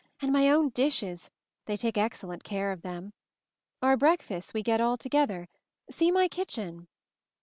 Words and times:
And 0.19 0.33
my 0.33 0.49
own 0.49 0.69
dishes; 0.69 1.29
they 1.65 1.77
take 1.77 1.95
excellent 1.95 2.43
care 2.43 2.71
of 2.71 2.81
them. 2.81 3.13
Our 3.83 3.95
breakfasts 3.97 4.51
we 4.51 4.63
get 4.63 4.81
all 4.81 4.97
together— 4.97 5.47
see 5.91 6.09
my 6.09 6.27
kitchen!'' 6.27 6.87